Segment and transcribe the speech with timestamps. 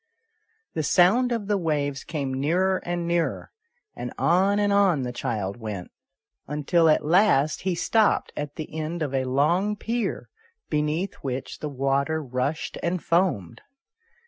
[0.73, 3.51] The sound of the waves came nearer and nearer,
[3.95, 5.91] and on and on the child went,
[6.47, 10.27] until at last he stopped at the end of a long pier,
[10.71, 13.61] beneath which the water rushed and foamed.